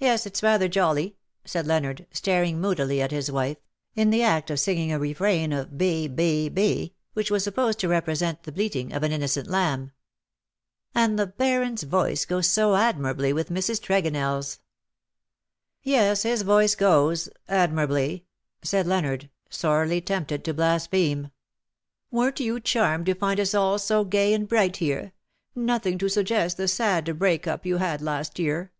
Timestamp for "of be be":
5.52-6.48